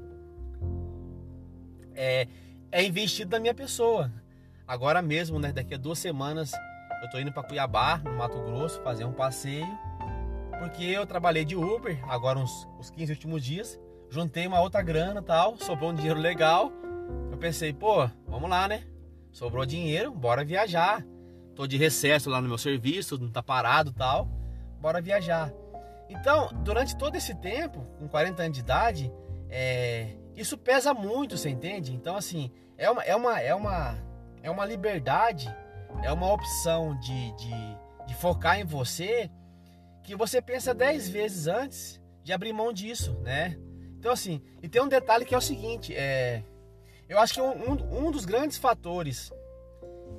é, 1.93 2.27
é 2.71 2.83
investido 2.83 3.31
na 3.31 3.39
minha 3.39 3.53
pessoa. 3.53 4.11
Agora 4.67 5.01
mesmo, 5.01 5.39
né, 5.39 5.51
daqui 5.51 5.73
a 5.73 5.77
duas 5.77 5.99
semanas, 5.99 6.51
eu 7.01 7.09
tô 7.09 7.19
indo 7.19 7.31
para 7.31 7.43
Cuiabá, 7.43 7.97
no 7.97 8.13
Mato 8.13 8.37
Grosso, 8.39 8.81
fazer 8.81 9.05
um 9.05 9.13
passeio. 9.13 9.67
Porque 10.59 10.83
eu 10.83 11.05
trabalhei 11.05 11.43
de 11.43 11.55
Uber 11.55 11.99
agora 12.07 12.37
uns, 12.37 12.67
uns 12.79 12.89
15 12.89 13.13
últimos 13.13 13.43
dias. 13.43 13.79
Juntei 14.09 14.45
uma 14.45 14.61
outra 14.61 14.81
grana 14.81 15.21
tal, 15.21 15.57
sobrou 15.57 15.91
um 15.91 15.95
dinheiro 15.95 16.19
legal. 16.19 16.71
Eu 17.31 17.37
pensei, 17.37 17.73
pô, 17.73 18.07
vamos 18.27 18.49
lá, 18.49 18.67
né? 18.67 18.83
Sobrou 19.31 19.65
dinheiro, 19.65 20.11
bora 20.11 20.43
viajar. 20.43 21.05
Tô 21.55 21.65
de 21.65 21.77
recesso 21.77 22.29
lá 22.29 22.41
no 22.41 22.47
meu 22.47 22.57
serviço, 22.57 23.17
não 23.17 23.29
tá 23.29 23.41
parado 23.41 23.91
tal. 23.91 24.27
Bora 24.79 25.01
viajar. 25.01 25.51
Então, 26.11 26.49
durante 26.63 26.95
todo 26.97 27.15
esse 27.15 27.33
tempo, 27.33 27.85
com 27.97 28.07
40 28.07 28.43
anos 28.43 28.53
de 28.53 28.59
idade, 28.59 29.11
é, 29.49 30.17
isso 30.35 30.57
pesa 30.57 30.93
muito, 30.93 31.37
você 31.37 31.49
entende? 31.49 31.93
Então, 31.93 32.17
assim, 32.17 32.51
é 32.77 32.89
uma, 32.91 33.03
é 33.03 33.15
uma, 33.15 33.39
é 33.39 33.55
uma, 33.55 33.97
é 34.43 34.51
uma 34.51 34.65
liberdade, 34.65 35.47
é 36.03 36.11
uma 36.11 36.31
opção 36.31 36.99
de, 36.99 37.31
de, 37.37 37.77
de 38.07 38.13
focar 38.15 38.59
em 38.59 38.65
você 38.65 39.31
que 40.03 40.13
você 40.13 40.41
pensa 40.41 40.73
10 40.73 41.09
vezes 41.09 41.47
antes 41.47 42.01
de 42.23 42.33
abrir 42.33 42.51
mão 42.51 42.73
disso, 42.73 43.13
né? 43.21 43.57
Então, 43.97 44.11
assim, 44.11 44.41
e 44.61 44.67
tem 44.67 44.81
um 44.81 44.89
detalhe 44.89 45.23
que 45.23 45.33
é 45.33 45.37
o 45.37 45.41
seguinte: 45.41 45.95
é, 45.95 46.43
eu 47.07 47.19
acho 47.19 47.35
que 47.35 47.41
um, 47.41 47.71
um, 47.71 48.07
um 48.07 48.11
dos 48.11 48.25
grandes 48.25 48.57
fatores 48.57 49.31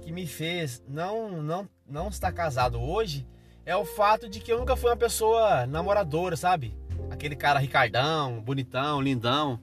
que 0.00 0.10
me 0.10 0.26
fez 0.26 0.82
não, 0.88 1.42
não, 1.42 1.68
não 1.86 2.08
estar 2.08 2.32
casado 2.32 2.80
hoje 2.80 3.26
é 3.64 3.76
o 3.76 3.84
fato 3.84 4.28
de 4.28 4.40
que 4.40 4.52
eu 4.52 4.58
nunca 4.58 4.76
fui 4.76 4.90
uma 4.90 4.96
pessoa 4.96 5.66
namoradora, 5.66 6.36
sabe? 6.36 6.76
Aquele 7.10 7.36
cara 7.36 7.58
ricardão, 7.58 8.40
bonitão, 8.40 9.00
lindão, 9.00 9.60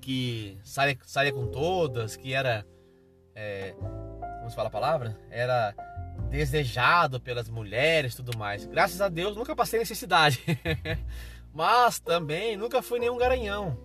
que 0.00 0.58
saia 0.62 1.32
com 1.32 1.46
todas, 1.46 2.16
que 2.16 2.32
era. 2.32 2.66
É, 3.34 3.74
como 4.38 4.50
se 4.50 4.56
fala 4.56 4.68
a 4.68 4.72
palavra? 4.72 5.18
Era 5.30 5.74
desejado 6.30 7.20
pelas 7.20 7.48
mulheres 7.48 8.14
tudo 8.14 8.36
mais. 8.36 8.66
Graças 8.66 9.00
a 9.00 9.08
Deus 9.08 9.36
nunca 9.36 9.54
passei 9.54 9.78
necessidade. 9.78 10.42
Mas 11.52 11.98
também 11.98 12.56
nunca 12.56 12.82
fui 12.82 12.98
nenhum 12.98 13.16
garanhão. 13.16 13.78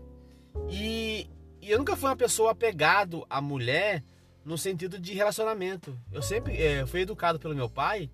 E, 0.70 1.30
e, 1.62 1.72
eu 1.72 1.78
nunca 1.78 1.96
fui 1.96 2.10
uma 2.10 2.16
pessoa 2.16 2.52
apegado 2.52 3.26
à 3.30 3.40
mulher 3.40 4.04
no 4.44 4.58
sentido 4.58 5.00
de 5.00 5.14
relacionamento. 5.14 5.98
Eu 6.12 6.22
sempre 6.22 6.62
é, 6.62 6.86
fui 6.86 7.02
educado 7.02 7.40
pelo 7.40 7.56
meu 7.56 7.70
pai 7.70 8.10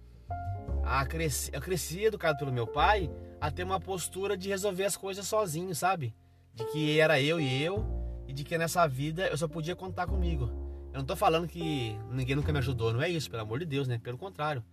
a 0.87 1.05
cresci, 1.05 1.51
eu 1.53 1.59
cresci 1.59 2.05
educado 2.05 2.37
pelo 2.37 2.51
meu 2.51 2.65
pai 2.65 3.09
a 3.41 3.51
ter 3.51 3.63
uma 3.63 3.79
postura 3.79 4.37
de 4.37 4.47
resolver 4.47 4.85
as 4.85 4.95
coisas 4.95 5.27
sozinho, 5.27 5.75
sabe? 5.75 6.15
De 6.53 6.63
que 6.71 6.99
era 6.99 7.21
eu 7.21 7.39
e 7.39 7.61
eu 7.61 7.85
e 8.25 8.33
de 8.33 8.43
que 8.43 8.57
nessa 8.57 8.87
vida 8.87 9.27
eu 9.27 9.37
só 9.37 9.47
podia 9.47 9.75
contar 9.75 10.07
comigo. 10.07 10.49
Eu 10.93 10.99
não 10.99 11.05
tô 11.05 11.15
falando 11.15 11.47
que 11.47 11.95
ninguém 12.09 12.35
nunca 12.35 12.51
me 12.51 12.59
ajudou, 12.59 12.93
não 12.93 13.01
é 13.01 13.09
isso, 13.09 13.29
pelo 13.29 13.43
amor 13.43 13.59
de 13.59 13.65
Deus, 13.65 13.87
né? 13.87 13.99
Pelo 14.01 14.17
contrário. 14.17 14.63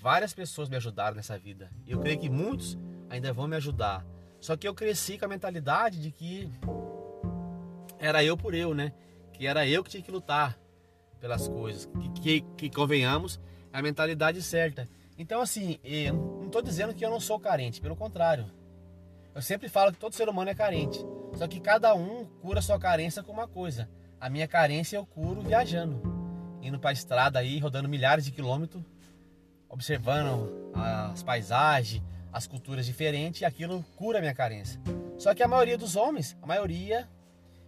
Várias 0.00 0.32
pessoas 0.32 0.68
me 0.68 0.76
ajudaram 0.76 1.16
nessa 1.16 1.38
vida. 1.38 1.70
E 1.86 1.92
eu 1.92 2.00
creio 2.00 2.18
que 2.18 2.30
muitos 2.30 2.78
ainda 3.10 3.32
vão 3.32 3.46
me 3.46 3.56
ajudar. 3.56 4.04
Só 4.40 4.56
que 4.56 4.66
eu 4.66 4.74
cresci 4.74 5.18
com 5.18 5.26
a 5.26 5.28
mentalidade 5.28 6.00
de 6.00 6.10
que 6.10 6.50
era 7.98 8.24
eu 8.24 8.36
por 8.36 8.54
eu, 8.54 8.74
né? 8.74 8.92
Que 9.32 9.46
era 9.46 9.66
eu 9.66 9.84
que 9.84 9.90
tinha 9.90 10.02
que 10.02 10.10
lutar 10.10 10.58
pelas 11.20 11.46
coisas. 11.46 11.88
Que, 12.00 12.20
que, 12.20 12.40
que 12.56 12.70
convenhamos, 12.70 13.38
é 13.72 13.78
a 13.78 13.82
mentalidade 13.82 14.40
certa. 14.40 14.88
Então, 15.18 15.40
assim, 15.40 15.78
não 16.12 16.46
estou 16.46 16.62
dizendo 16.62 16.94
que 16.94 17.04
eu 17.04 17.10
não 17.10 17.18
sou 17.18 17.40
carente, 17.40 17.80
pelo 17.80 17.96
contrário. 17.96 18.46
Eu 19.34 19.42
sempre 19.42 19.68
falo 19.68 19.92
que 19.92 19.98
todo 19.98 20.14
ser 20.14 20.28
humano 20.28 20.50
é 20.50 20.54
carente. 20.54 21.04
Só 21.34 21.46
que 21.48 21.60
cada 21.60 21.94
um 21.94 22.24
cura 22.40 22.62
sua 22.62 22.78
carência 22.78 23.22
com 23.22 23.32
uma 23.32 23.48
coisa. 23.48 23.88
A 24.20 24.30
minha 24.30 24.46
carência 24.46 24.96
eu 24.96 25.04
curo 25.04 25.42
viajando. 25.42 26.00
Indo 26.62 26.78
para 26.78 26.90
a 26.90 26.92
estrada 26.92 27.38
aí, 27.38 27.58
rodando 27.58 27.88
milhares 27.88 28.24
de 28.24 28.30
quilômetros, 28.30 28.82
observando 29.68 30.72
as 30.74 31.22
paisagens, 31.22 32.02
as 32.32 32.46
culturas 32.46 32.86
diferentes, 32.86 33.40
e 33.40 33.44
aquilo 33.44 33.84
cura 33.96 34.18
a 34.18 34.20
minha 34.20 34.34
carência. 34.34 34.80
Só 35.18 35.34
que 35.34 35.42
a 35.42 35.48
maioria 35.48 35.76
dos 35.76 35.96
homens, 35.96 36.36
a 36.40 36.46
maioria, 36.46 37.08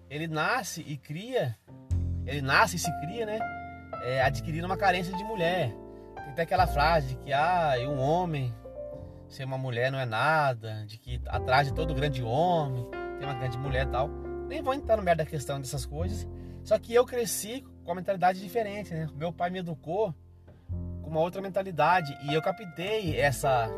ele 0.09 0.29
nasce 0.29 0.83
e 0.87 0.97
cria, 0.97 1.57
ele 2.27 2.43
nasce 2.43 2.77
e 2.77 2.79
se 2.79 2.91
cria, 3.01 3.27
né? 3.27 3.39
É, 4.05 4.23
adquirindo 4.23 4.67
uma 4.67 4.77
carência 4.77 5.17
de 5.17 5.25
mulher. 5.25 5.73
Até 6.41 6.45
aquela 6.45 6.67
frase 6.67 7.09
de 7.09 7.17
que 7.17 7.35
ah, 7.35 7.75
um 7.87 8.01
homem 8.01 8.55
ser 9.29 9.45
uma 9.45 9.59
mulher 9.59 9.93
não 9.93 9.99
é 9.99 10.07
nada, 10.07 10.87
de 10.87 10.97
que 10.97 11.21
atrás 11.27 11.69
de 11.69 11.75
todo 11.75 11.93
grande 11.93 12.23
homem 12.23 12.83
tem 13.19 13.29
uma 13.29 13.39
grande 13.39 13.59
mulher 13.59 13.87
e 13.87 13.91
tal. 13.91 14.09
Nem 14.49 14.63
vou 14.63 14.73
entrar 14.73 14.97
no 14.97 15.03
merda 15.03 15.23
da 15.23 15.29
questão 15.29 15.61
dessas 15.61 15.85
coisas. 15.85 16.27
Só 16.65 16.79
que 16.79 16.95
eu 16.95 17.05
cresci 17.05 17.61
com 17.85 17.91
uma 17.91 17.97
mentalidade 17.97 18.41
diferente, 18.41 18.95
né? 18.95 19.07
Meu 19.17 19.35
pai 19.35 19.51
me 19.51 19.59
educou 19.59 20.15
com 21.03 21.11
uma 21.11 21.21
outra 21.21 21.43
mentalidade 21.43 22.17
e 22.23 22.33
eu 22.33 22.41
captei 22.41 23.21
essa 23.21 23.69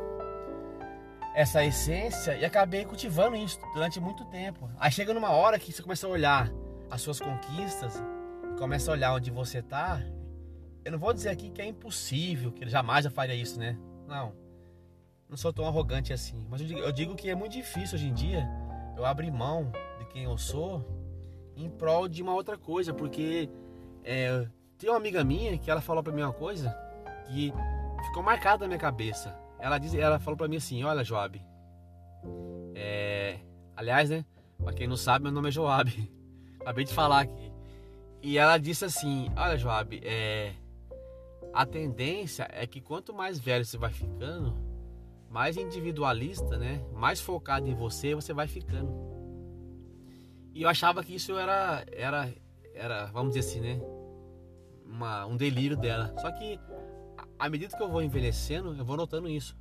essa 1.35 1.65
essência 1.65 2.37
e 2.37 2.45
acabei 2.45 2.85
cultivando 2.85 3.35
isso 3.35 3.59
durante 3.75 3.99
muito 3.99 4.25
tempo. 4.27 4.71
Aí 4.79 4.93
chega 4.93 5.13
numa 5.13 5.31
hora 5.31 5.59
que 5.59 5.73
você 5.73 5.83
começa 5.83 6.07
a 6.07 6.11
olhar 6.11 6.49
as 6.89 7.01
suas 7.01 7.19
conquistas, 7.19 8.01
começa 8.57 8.89
a 8.89 8.95
olhar 8.95 9.15
onde 9.15 9.33
você 9.33 9.59
está. 9.59 10.01
Eu 10.85 10.93
não 10.93 10.99
vou 10.99 11.13
dizer 11.13 11.29
aqui 11.29 11.51
que 11.51 11.63
é 11.63 11.67
impossível, 11.67 12.51
que 12.51 12.65
ele 12.65 12.71
jamais 12.71 13.07
faria 13.07 13.35
isso, 13.35 13.59
né? 13.59 13.79
Não. 14.07 14.33
Não 15.29 15.37
sou 15.37 15.53
tão 15.53 15.67
arrogante 15.67 16.13
assim. 16.13 16.47
Mas 16.51 16.61
eu 16.61 16.67
digo, 16.67 16.81
eu 16.81 16.93
digo 16.93 17.15
que 17.15 17.31
é 17.31 17.35
muito 17.35 17.53
difícil 17.53 17.97
hoje 17.97 18.09
em 18.09 18.15
dia 18.15 18.47
eu 18.97 19.05
abrir 19.05 19.31
mão 19.31 19.73
de 19.99 20.07
quem 20.07 20.25
eu 20.25 20.37
sou 20.37 20.85
em 21.57 21.71
prol 21.71 22.09
de 22.09 22.23
uma 22.23 22.35
outra 22.35 22.59
coisa, 22.59 22.93
porque 22.93 23.49
é, 24.05 24.47
tem 24.77 24.91
uma 24.91 24.97
amiga 24.97 25.23
minha 25.23 25.57
que 25.57 25.71
ela 25.71 25.81
falou 25.81 26.03
para 26.03 26.13
mim 26.13 26.23
uma 26.23 26.33
coisa 26.33 26.77
que 27.27 27.53
ficou 28.07 28.23
marcada 28.23 28.65
na 28.65 28.69
minha 28.69 28.79
cabeça. 28.79 29.37
Ela 29.59 29.79
diz, 29.79 29.95
ela 29.95 30.19
falou 30.19 30.37
para 30.37 30.49
mim 30.49 30.57
assim, 30.57 30.83
olha 30.83 31.05
Joab, 31.05 31.41
é, 32.75 33.39
aliás, 33.77 34.11
né, 34.11 34.25
para 34.63 34.75
quem 34.75 34.87
não 34.89 34.97
sabe, 34.97 35.25
meu 35.25 35.33
nome 35.33 35.49
é 35.49 35.53
Joab. 35.53 36.11
Acabei 36.61 36.85
de 36.85 36.93
falar 36.93 37.21
aqui. 37.21 37.53
E 38.21 38.39
ela 38.39 38.59
disse 38.59 38.85
assim, 38.85 39.31
olha 39.37 39.57
Joab, 39.57 40.01
é, 40.05 40.53
a 41.53 41.67
tendência 41.67 42.49
é 42.51 42.67
que 42.67 42.81
quanto 42.81 43.13
mais 43.13 43.39
velho 43.39 43.65
você 43.65 43.77
vai 43.77 43.93
ficando, 43.93 44.57
mais 45.29 45.57
individualista, 45.57 46.57
né, 46.57 46.85
mais 46.93 47.21
focado 47.21 47.67
em 47.69 47.75
você, 47.75 48.15
você 48.15 48.33
vai 48.33 48.47
ficando. 48.47 48.93
E 50.55 50.63
eu 50.63 50.69
achava 50.69 51.03
que 51.03 51.15
isso 51.15 51.37
era, 51.39 51.85
era, 51.93 52.33
era, 52.75 53.07
vamos 53.07 53.35
dizer 53.35 53.49
assim, 53.49 53.61
né, 53.61 53.81
uma, 54.85 55.25
um 55.27 55.37
delírio 55.37 55.77
dela. 55.77 56.15
Só 56.19 56.31
que 56.31 56.59
à 57.39 57.49
medida 57.49 57.77
que 57.77 57.83
eu 57.83 57.91
vou 57.91 58.03
envelhecendo, 58.03 58.75
eu 58.75 58.85
vou 58.85 58.97
notando 58.97 59.29
isso. 59.29 59.57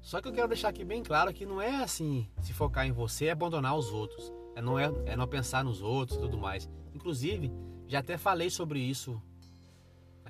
Só 0.00 0.20
que 0.20 0.28
eu 0.28 0.32
quero 0.32 0.48
deixar 0.48 0.68
aqui 0.68 0.84
bem 0.84 1.02
claro 1.02 1.32
que 1.32 1.44
não 1.44 1.60
é 1.60 1.82
assim, 1.82 2.28
se 2.40 2.52
focar 2.52 2.86
em 2.86 2.92
você 2.92 3.26
é 3.26 3.30
abandonar 3.32 3.76
os 3.76 3.90
outros. 3.90 4.32
É 4.54 4.62
não, 4.62 4.78
é, 4.78 4.90
é 5.06 5.16
não 5.16 5.26
pensar 5.26 5.64
nos 5.64 5.82
outros 5.82 6.18
e 6.18 6.20
tudo 6.20 6.38
mais. 6.38 6.68
Inclusive, 6.94 7.52
já 7.86 8.00
até 8.00 8.16
falei 8.16 8.50
sobre 8.50 8.78
isso 8.80 9.20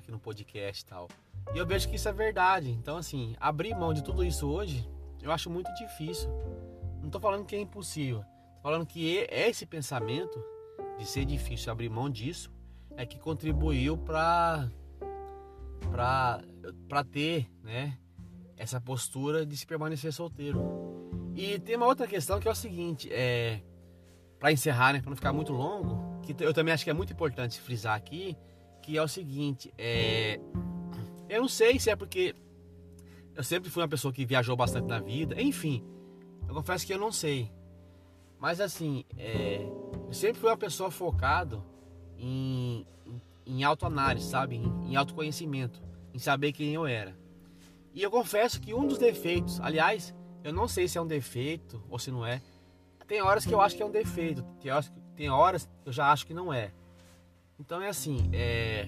aqui 0.09 0.11
no 0.11 0.19
podcast 0.19 0.83
e 0.83 0.85
tal. 0.85 1.07
E 1.53 1.57
eu 1.57 1.65
vejo 1.65 1.87
que 1.87 1.95
isso 1.95 2.09
é 2.09 2.11
verdade. 2.11 2.71
Então, 2.71 2.97
assim, 2.97 3.35
abrir 3.39 3.75
mão 3.75 3.93
de 3.93 4.03
tudo 4.03 4.23
isso 4.23 4.49
hoje, 4.49 4.89
eu 5.21 5.31
acho 5.31 5.49
muito 5.49 5.71
difícil. 5.75 6.29
Não 7.01 7.09
tô 7.09 7.19
falando 7.19 7.45
que 7.45 7.55
é 7.55 7.59
impossível. 7.59 8.23
Tô 8.57 8.63
falando 8.63 8.85
que 8.85 9.27
esse 9.29 9.65
pensamento 9.65 10.43
de 10.97 11.05
ser 11.05 11.25
difícil 11.25 11.71
abrir 11.71 11.89
mão 11.89 12.09
disso 12.09 12.51
é 12.97 13.05
que 13.05 13.17
contribuiu 13.17 13.97
para 13.97 14.69
para 16.87 17.03
ter, 17.03 17.49
né, 17.63 17.97
essa 18.57 18.81
postura 18.81 19.45
de 19.45 19.55
se 19.55 19.65
permanecer 19.65 20.11
solteiro. 20.11 20.61
E 21.33 21.57
tem 21.59 21.77
uma 21.77 21.85
outra 21.85 22.05
questão 22.05 22.39
que 22.39 22.47
é 22.47 22.51
o 22.51 22.55
seguinte, 22.55 23.09
é 23.11 23.61
para 24.37 24.51
encerrar, 24.51 24.93
né, 24.93 24.99
para 24.99 25.09
não 25.09 25.15
ficar 25.15 25.33
muito 25.33 25.53
longo, 25.53 26.19
que 26.21 26.35
eu 26.43 26.53
também 26.53 26.73
acho 26.73 26.83
que 26.83 26.89
é 26.89 26.93
muito 26.93 27.13
importante 27.13 27.59
frisar 27.59 27.95
aqui, 27.95 28.37
que 28.81 28.97
é 28.97 29.01
o 29.01 29.07
seguinte, 29.07 29.73
é 29.77 30.39
eu 31.29 31.41
não 31.41 31.47
sei 31.47 31.79
se 31.79 31.91
é 31.91 31.95
porque 31.95 32.35
eu 33.35 33.43
sempre 33.43 33.69
fui 33.69 33.83
uma 33.83 33.87
pessoa 33.87 34.11
que 34.11 34.25
viajou 34.25 34.57
bastante 34.57 34.87
na 34.87 34.99
vida, 34.99 35.39
enfim, 35.39 35.83
eu 36.47 36.55
confesso 36.55 36.85
que 36.85 36.93
eu 36.93 36.97
não 36.97 37.11
sei. 37.11 37.51
Mas 38.39 38.59
assim, 38.59 39.05
é, 39.15 39.61
eu 40.07 40.13
sempre 40.13 40.39
fui 40.39 40.49
uma 40.49 40.57
pessoa 40.57 40.89
focado 40.89 41.63
em, 42.17 42.87
em 43.45 43.63
autoanálise, 43.63 44.27
sabe? 44.27 44.55
Em, 44.55 44.91
em 44.91 44.95
autoconhecimento, 44.95 45.81
em 46.13 46.17
saber 46.17 46.51
quem 46.51 46.73
eu 46.73 46.87
era. 46.87 47.15
E 47.93 48.01
eu 48.01 48.09
confesso 48.09 48.59
que 48.59 48.73
um 48.73 48.87
dos 48.87 48.97
defeitos, 48.97 49.59
aliás, 49.59 50.15
eu 50.43 50.51
não 50.51 50.67
sei 50.67 50.87
se 50.87 50.97
é 50.97 51.01
um 51.01 51.07
defeito 51.07 51.83
ou 51.89 51.99
se 51.99 52.09
não 52.09 52.25
é. 52.25 52.41
Tem 53.07 53.21
horas 53.21 53.45
que 53.45 53.53
eu 53.53 53.61
acho 53.61 53.75
que 53.75 53.83
é 53.83 53.85
um 53.85 53.91
defeito, 53.91 54.43
tem 54.61 54.71
horas, 54.71 54.91
tem 55.15 55.29
horas 55.29 55.69
que 55.83 55.89
eu 55.89 55.93
já 55.93 56.11
acho 56.11 56.25
que 56.25 56.33
não 56.33 56.51
é. 56.51 56.71
Então 57.59 57.81
é 57.81 57.89
assim, 57.89 58.29
é... 58.33 58.87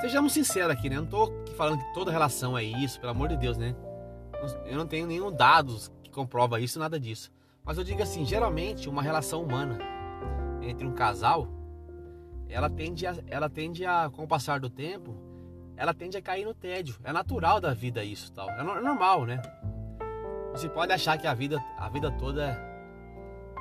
sejamos 0.00 0.32
sinceros 0.32 0.70
aqui, 0.70 0.90
né? 0.90 0.96
Eu 0.96 1.02
não 1.02 1.08
tô 1.08 1.32
falando 1.56 1.78
que 1.78 1.94
toda 1.94 2.10
relação 2.10 2.56
é 2.56 2.62
isso, 2.62 3.00
pelo 3.00 3.12
amor 3.12 3.28
de 3.28 3.36
Deus, 3.36 3.56
né? 3.56 3.74
Eu 4.66 4.76
não 4.76 4.86
tenho 4.86 5.06
nenhum 5.06 5.32
dados 5.32 5.90
que 6.02 6.10
comprova 6.10 6.60
isso, 6.60 6.78
nada 6.78 7.00
disso. 7.00 7.32
Mas 7.64 7.78
eu 7.78 7.84
digo 7.84 8.02
assim, 8.02 8.24
geralmente 8.24 8.88
uma 8.88 9.02
relação 9.02 9.42
humana 9.42 9.78
entre 10.62 10.86
um 10.86 10.92
casal 10.92 11.48
ela 12.48 12.70
tende 12.70 13.06
a, 13.06 13.14
ela 13.26 13.48
tende 13.48 13.84
a, 13.84 14.10
com 14.10 14.24
o 14.24 14.28
passar 14.28 14.58
do 14.58 14.70
tempo, 14.70 15.14
ela 15.76 15.92
tende 15.92 16.16
a 16.16 16.22
cair 16.22 16.44
no 16.44 16.54
tédio. 16.54 16.96
É 17.04 17.12
natural 17.12 17.60
da 17.60 17.74
vida 17.74 18.02
isso, 18.02 18.32
tal. 18.32 18.48
É, 18.50 18.60
é 18.60 18.62
normal, 18.62 19.26
né? 19.26 19.40
Você 20.52 20.68
pode 20.68 20.92
achar 20.92 21.18
que 21.18 21.26
a 21.26 21.34
vida, 21.34 21.62
a 21.76 21.88
vida 21.88 22.10
toda 22.10 22.58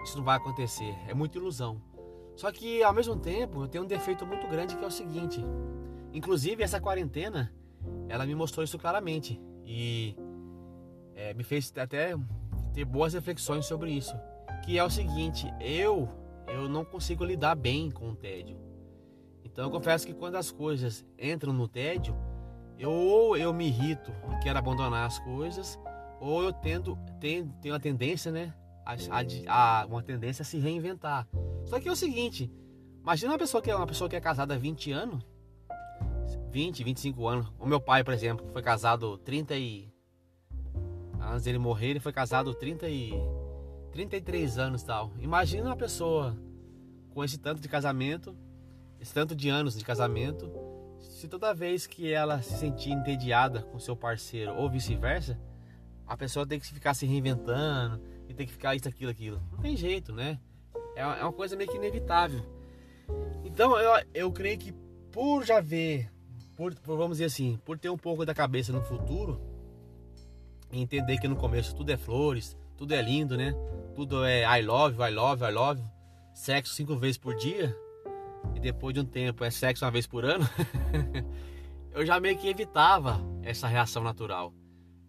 isso 0.04 0.18
não 0.18 0.24
vai 0.24 0.38
acontecer. 0.38 0.96
É 1.08 1.14
muita 1.14 1.38
ilusão. 1.38 1.82
Só 2.38 2.52
que 2.52 2.84
ao 2.84 2.94
mesmo 2.94 3.16
tempo, 3.16 3.64
eu 3.64 3.68
tenho 3.68 3.84
um 3.84 3.88
defeito 3.88 4.24
muito 4.24 4.48
grande 4.48 4.78
que 4.78 4.84
é 4.84 4.88
o 4.88 4.92
seguinte. 4.92 5.44
Inclusive 6.14 6.62
essa 6.62 6.80
quarentena, 6.80 7.52
ela 8.08 8.28
me 8.28 8.36
mostrou 8.36 8.64
isso 8.64 8.78
claramente 8.78 9.42
e 9.66 10.16
é, 11.16 11.34
me 11.34 11.44
fez 11.44 11.74
até 11.76 12.16
ter 12.74 12.86
boas 12.86 13.14
reflexões 13.14 13.66
sobre 13.66 13.90
isso. 13.90 14.16
Que 14.64 14.78
é 14.78 14.84
o 14.84 14.90
seguinte, 14.90 15.52
eu 15.60 16.08
eu 16.48 16.70
não 16.70 16.86
consigo 16.86 17.26
lidar 17.26 17.56
bem 17.56 17.90
com 17.90 18.12
o 18.12 18.16
tédio. 18.16 18.56
Então 19.44 19.66
eu 19.66 19.72
confesso 19.72 20.06
que 20.06 20.14
quando 20.14 20.36
as 20.36 20.52
coisas 20.52 21.04
entram 21.18 21.52
no 21.52 21.68
tédio, 21.68 22.16
eu 22.78 22.92
ou 22.92 23.36
eu 23.36 23.52
me 23.52 23.68
irrito 23.68 24.12
e 24.32 24.44
quero 24.44 24.60
abandonar 24.60 25.08
as 25.08 25.18
coisas, 25.20 25.78
ou 26.22 26.44
eu 26.44 26.54
tento, 26.54 26.96
tenho, 27.20 27.52
tenho 27.62 27.74
a 27.74 27.80
tendência, 27.80 28.32
né? 28.32 28.54
A, 28.86 28.94
a, 28.94 29.82
a, 29.82 29.86
uma 29.88 30.04
tendência 30.04 30.44
a 30.44 30.46
se 30.46 30.60
reinventar. 30.60 31.28
Só 31.68 31.80
que 31.80 31.88
é 31.88 31.92
o 31.92 31.96
seguinte, 31.96 32.52
imagina 33.02 33.32
uma 33.32 33.38
pessoa 33.38 33.62
que 33.62 33.70
é 33.70 33.76
uma 33.76 33.88
pessoa 33.88 34.10
que 34.10 34.16
é 34.16 34.22
casada 34.22 34.56
há 34.56 34.58
20 34.58 34.92
anos, 34.92 35.24
20, 36.50 36.84
25 36.84 37.28
anos. 37.28 37.54
O 37.60 37.66
meu 37.66 37.80
pai, 37.80 38.04
por 38.04 38.14
exemplo, 38.14 38.48
foi 38.52 38.62
casado 38.62 39.18
30 39.20 39.56
e 39.56 39.92
antes 41.20 41.44
dele 41.44 41.58
morrer, 41.58 41.90
ele 41.90 42.00
foi 42.00 42.14
casado 42.14 42.54
30 42.54 42.90
e 42.90 43.14
33 43.92 44.58
anos 44.58 44.84
tal. 44.84 45.12
Imagina 45.20 45.70
uma 45.70 45.76
pessoa 45.76 46.38
com 47.10 47.24
esse 47.24 47.38
tanto 47.38 47.62
de 47.62 47.68
casamento 47.68 48.36
esse 49.00 49.14
tanto 49.14 49.36
de 49.36 49.50
anos 49.50 49.78
de 49.78 49.86
casamento, 49.86 50.52
se 51.00 51.28
toda 51.28 51.54
vez 51.54 51.86
que 51.86 52.12
ela 52.12 52.42
se 52.42 52.58
sentir 52.58 52.92
entediada 52.92 53.62
com 53.62 53.80
seu 53.80 53.96
parceiro 53.96 54.56
ou 54.56 54.70
vice-versa, 54.70 55.40
a 56.06 56.18
pessoa 56.18 56.48
tem 56.48 56.60
que 56.60 56.68
ficar 56.68 56.94
se 56.94 57.06
reinventando 57.06 58.02
e 58.28 58.34
tem 58.34 58.46
que 58.46 58.54
ficar 58.54 58.76
isso, 58.76 58.88
aquilo, 58.88 59.12
aquilo. 59.12 59.42
Não 59.52 59.60
tem 59.60 59.76
jeito, 59.76 60.14
né? 60.14 60.40
É, 60.98 61.02
é 61.02 61.24
uma 61.24 61.32
coisa 61.32 61.56
meio 61.56 61.70
que 61.70 61.78
inevitável. 61.78 62.42
Então 63.46 63.78
eu, 63.78 64.04
eu 64.14 64.32
creio 64.32 64.58
que 64.58 64.74
por 65.12 65.46
já 65.46 65.62
ver, 65.62 66.12
por, 66.56 66.74
por 66.74 66.98
vamos 66.98 67.18
dizer 67.18 67.26
assim, 67.26 67.60
por 67.64 67.78
ter 67.78 67.90
um 67.90 67.98
pouco 67.98 68.26
da 68.26 68.34
cabeça 68.34 68.74
no 68.74 68.82
futuro, 68.82 69.40
entender 70.72 71.20
que 71.20 71.28
no 71.28 71.36
começo 71.36 71.76
tudo 71.76 71.92
é 71.92 71.98
flores, 71.98 72.58
tudo 72.76 72.94
é 72.94 73.02
lindo, 73.02 73.38
né? 73.38 73.54
Tudo 73.94 74.26
é 74.26 74.42
I 74.60 74.64
love, 74.64 74.98
I 75.02 75.12
love, 75.12 75.44
I 75.44 75.52
love, 75.52 75.82
sexo 76.34 76.74
cinco 76.74 76.98
vezes 76.98 77.18
por 77.18 77.36
dia, 77.36 77.78
e 78.56 78.60
depois 78.60 78.94
de 78.96 79.00
um 79.00 79.06
tempo 79.06 79.44
é 79.44 79.52
sexo 79.52 79.86
uma 79.86 79.92
vez 79.92 80.08
por 80.08 80.26
ano, 80.26 80.50
eu 81.94 82.06
já 82.06 82.20
meio 82.20 82.38
que 82.38 82.48
evitava 82.50 83.22
essa 83.44 83.68
reação 83.68 84.04
natural. 84.04 84.52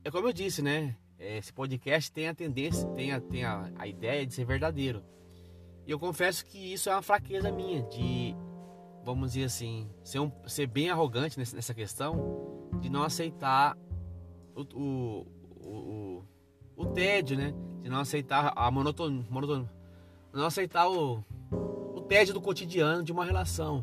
É 0.04 0.10
como 0.10 0.28
eu 0.28 0.32
disse, 0.32 0.60
né? 0.60 0.94
esse 1.18 1.52
podcast 1.52 2.12
tem 2.12 2.28
a 2.28 2.34
tendência, 2.34 2.88
tem 2.90 3.12
a, 3.12 3.20
tem 3.20 3.44
a, 3.44 3.70
a 3.76 3.86
ideia 3.86 4.24
de 4.24 4.32
ser 4.32 4.44
verdadeiro. 4.44 5.02
E 5.88 5.90
eu 5.90 5.98
confesso 5.98 6.44
que 6.44 6.58
isso 6.58 6.90
é 6.90 6.92
uma 6.92 7.00
fraqueza 7.00 7.50
minha, 7.50 7.82
de, 7.84 8.36
vamos 9.02 9.32
dizer 9.32 9.44
assim, 9.44 9.88
ser, 10.04 10.20
um, 10.20 10.30
ser 10.46 10.66
bem 10.66 10.90
arrogante 10.90 11.38
nessa 11.38 11.72
questão, 11.72 12.68
de 12.78 12.90
não 12.90 13.02
aceitar 13.02 13.74
o, 14.54 14.60
o, 14.78 15.26
o, 15.64 16.24
o, 16.76 16.86
tédio, 16.88 17.38
né? 17.38 17.54
De 17.80 17.88
não 17.88 18.00
aceitar 18.00 18.52
a 18.54 18.70
monotonia, 18.70 19.24
monotonia 19.30 19.72
não 20.30 20.44
aceitar 20.44 20.86
o, 20.90 21.24
o 21.94 22.02
tédio 22.02 22.34
do 22.34 22.40
cotidiano 22.42 23.02
de 23.02 23.10
uma 23.10 23.24
relação. 23.24 23.82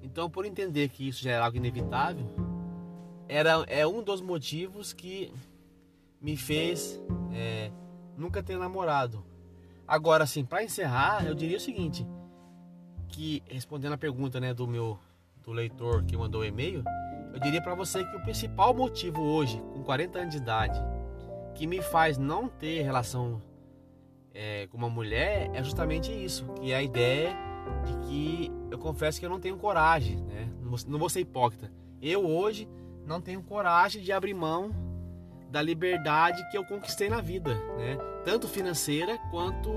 Então, 0.00 0.30
por 0.30 0.46
entender 0.46 0.88
que 0.88 1.06
isso 1.06 1.22
já 1.22 1.32
era 1.32 1.44
algo 1.44 1.58
inevitável, 1.58 2.24
era, 3.28 3.62
é 3.68 3.86
um 3.86 4.02
dos 4.02 4.22
motivos 4.22 4.94
que 4.94 5.30
me 6.22 6.38
fez 6.38 6.98
é, 7.34 7.70
nunca 8.16 8.42
ter 8.42 8.56
namorado. 8.56 9.33
Agora, 9.86 10.24
assim, 10.24 10.44
para 10.44 10.62
encerrar, 10.64 11.26
eu 11.26 11.34
diria 11.34 11.56
o 11.56 11.60
seguinte, 11.60 12.06
que 13.08 13.42
respondendo 13.46 13.92
a 13.92 13.98
pergunta, 13.98 14.40
né, 14.40 14.54
do 14.54 14.66
meu 14.66 14.98
do 15.42 15.52
leitor 15.52 16.02
que 16.04 16.16
mandou 16.16 16.40
o 16.40 16.44
e-mail, 16.44 16.82
eu 17.34 17.38
diria 17.38 17.60
para 17.60 17.74
você 17.74 18.02
que 18.02 18.16
o 18.16 18.22
principal 18.22 18.72
motivo 18.72 19.20
hoje, 19.20 19.60
com 19.74 19.82
40 19.82 20.18
anos 20.18 20.30
de 20.30 20.40
idade, 20.40 20.80
que 21.54 21.66
me 21.66 21.82
faz 21.82 22.16
não 22.16 22.48
ter 22.48 22.82
relação 22.82 23.42
é, 24.32 24.66
com 24.68 24.76
uma 24.76 24.88
mulher 24.88 25.50
é 25.52 25.62
justamente 25.62 26.10
isso, 26.10 26.44
que 26.54 26.72
é 26.72 26.76
a 26.76 26.82
ideia 26.82 27.36
de 27.84 28.08
que 28.08 28.50
eu 28.70 28.78
confesso 28.78 29.20
que 29.20 29.26
eu 29.26 29.30
não 29.30 29.38
tenho 29.38 29.56
coragem, 29.56 30.16
né? 30.16 30.48
Não 30.88 30.98
vou 30.98 31.08
ser 31.08 31.20
hipócrita. 31.20 31.70
Eu 32.02 32.26
hoje 32.26 32.68
não 33.06 33.20
tenho 33.20 33.42
coragem 33.42 34.02
de 34.02 34.12
abrir 34.12 34.34
mão 34.34 34.70
da 35.54 35.62
liberdade 35.62 36.44
que 36.50 36.58
eu 36.58 36.64
conquistei 36.64 37.08
na 37.08 37.20
vida, 37.20 37.54
né? 37.78 37.96
Tanto 38.24 38.48
financeira 38.48 39.16
quanto 39.30 39.70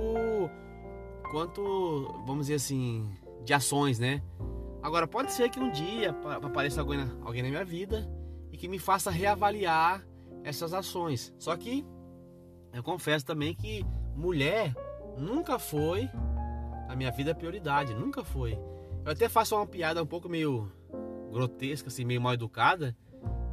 quanto 1.29 1.61
vamos 2.25 2.47
dizer 2.47 2.55
assim, 2.55 3.07
de 3.43 3.53
ações, 3.53 3.99
né? 3.99 4.23
Agora 4.81 5.07
pode 5.07 5.31
ser 5.31 5.51
que 5.51 5.59
um 5.59 5.69
dia 5.69 6.15
apareça 6.41 6.81
alguém 6.81 6.97
na, 6.97 7.15
alguém 7.23 7.43
na 7.43 7.49
minha 7.49 7.63
vida 7.63 8.09
e 8.51 8.57
que 8.57 8.67
me 8.67 8.79
faça 8.79 9.11
reavaliar 9.11 10.03
essas 10.43 10.73
ações. 10.73 11.31
Só 11.37 11.55
que 11.55 11.85
eu 12.73 12.81
confesso 12.81 13.23
também 13.23 13.53
que 13.53 13.85
mulher 14.15 14.73
nunca 15.15 15.59
foi 15.59 16.09
a 16.89 16.95
minha 16.95 17.11
vida 17.11 17.35
prioridade, 17.35 17.93
nunca 17.93 18.23
foi. 18.23 18.53
Eu 19.05 19.11
até 19.11 19.29
faço 19.29 19.55
uma 19.55 19.67
piada 19.67 20.01
um 20.01 20.07
pouco 20.07 20.27
meio 20.27 20.71
grotesca, 21.31 21.89
assim, 21.89 22.03
meio 22.03 22.19
mal 22.19 22.33
educada, 22.33 22.97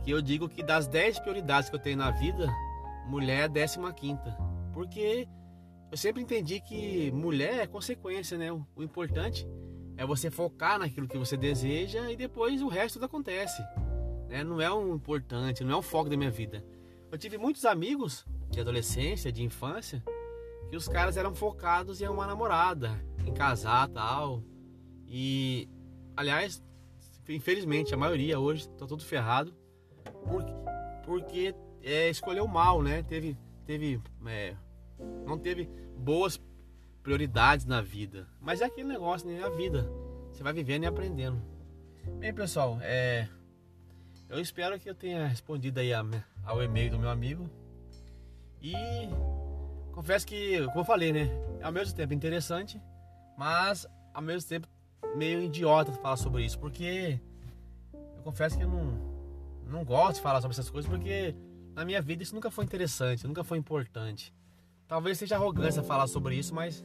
que 0.04 0.10
eu 0.10 0.20
digo 0.20 0.48
que 0.48 0.62
das 0.62 0.86
10 0.86 1.20
prioridades 1.20 1.70
que 1.70 1.76
eu 1.76 1.80
tenho 1.80 1.96
na 1.96 2.10
vida, 2.10 2.46
mulher 3.06 3.50
é 3.56 3.62
a 3.64 3.66
15 3.66 3.78
quinta. 3.96 4.36
Porque 4.72 5.26
eu 5.90 5.96
sempre 5.96 6.22
entendi 6.22 6.60
que 6.60 7.10
mulher 7.12 7.60
é 7.60 7.66
consequência, 7.66 8.36
né? 8.36 8.52
O 8.52 8.82
importante 8.82 9.48
é 9.96 10.04
você 10.04 10.30
focar 10.30 10.78
naquilo 10.78 11.08
que 11.08 11.16
você 11.16 11.36
deseja 11.36 12.10
e 12.10 12.16
depois 12.16 12.60
o 12.60 12.68
resto 12.68 13.02
acontece. 13.02 13.62
Né? 14.28 14.44
Não 14.44 14.60
é 14.60 14.72
um 14.72 14.94
importante, 14.94 15.64
não 15.64 15.72
é 15.72 15.76
o 15.76 15.82
foco 15.82 16.10
da 16.10 16.16
minha 16.16 16.30
vida. 16.30 16.62
Eu 17.10 17.16
tive 17.16 17.38
muitos 17.38 17.64
amigos 17.64 18.26
de 18.50 18.60
adolescência, 18.60 19.32
de 19.32 19.42
infância, 19.42 20.04
que 20.68 20.76
os 20.76 20.86
caras 20.86 21.16
eram 21.16 21.34
focados 21.34 22.02
em 22.02 22.08
uma 22.08 22.26
namorada, 22.26 23.00
em 23.24 23.32
casar 23.32 23.88
tal. 23.88 24.42
E, 25.06 25.68
aliás, 26.16 26.62
infelizmente, 27.28 27.94
a 27.94 27.96
maioria 27.96 28.38
hoje 28.38 28.68
tá 28.70 28.86
tudo 28.86 29.02
ferrado 29.04 29.63
porque, 30.10 30.52
porque 31.04 31.54
é, 31.82 32.08
escolheu 32.08 32.46
mal, 32.46 32.82
né? 32.82 33.02
Teve, 33.02 33.36
teve, 33.66 34.00
é, 34.26 34.54
não 35.26 35.38
teve 35.38 35.68
boas 35.96 36.40
prioridades 37.02 37.66
na 37.66 37.80
vida. 37.80 38.26
Mas 38.40 38.60
é 38.60 38.64
aquele 38.64 38.88
negócio, 38.88 39.28
né? 39.28 39.42
A 39.44 39.50
vida. 39.50 39.88
Você 40.32 40.42
vai 40.42 40.52
vivendo 40.52 40.84
e 40.84 40.86
aprendendo. 40.86 41.40
Bem, 42.18 42.34
pessoal, 42.34 42.78
é, 42.82 43.28
eu 44.28 44.40
espero 44.40 44.78
que 44.80 44.88
eu 44.88 44.94
tenha 44.94 45.26
respondido 45.26 45.78
aí 45.80 45.92
ao 45.92 46.62
e-mail 46.62 46.90
do 46.90 46.98
meu 46.98 47.10
amigo. 47.10 47.48
E 48.60 48.74
confesso 49.92 50.26
que, 50.26 50.64
como 50.66 50.80
eu 50.80 50.84
falei, 50.84 51.12
né? 51.12 51.30
É 51.60 51.64
ao 51.64 51.72
mesmo 51.72 51.94
tempo 51.94 52.12
interessante, 52.14 52.80
mas 53.36 53.86
ao 54.12 54.22
mesmo 54.22 54.48
tempo 54.48 54.66
meio 55.14 55.42
idiota 55.42 55.92
falar 55.92 56.16
sobre 56.16 56.44
isso, 56.44 56.58
porque 56.58 57.20
eu 57.92 58.22
confesso 58.22 58.56
que 58.56 58.64
eu 58.64 58.68
não, 58.68 59.13
não 59.74 59.84
gosto 59.84 60.16
de 60.16 60.22
falar 60.22 60.40
sobre 60.40 60.54
essas 60.54 60.70
coisas, 60.70 60.88
porque 60.88 61.34
na 61.74 61.84
minha 61.84 62.00
vida 62.00 62.22
isso 62.22 62.34
nunca 62.34 62.50
foi 62.50 62.64
interessante, 62.64 63.26
nunca 63.26 63.44
foi 63.44 63.58
importante. 63.58 64.32
Talvez 64.86 65.18
seja 65.18 65.36
arrogância 65.36 65.82
falar 65.82 66.06
sobre 66.06 66.36
isso, 66.36 66.54
mas 66.54 66.84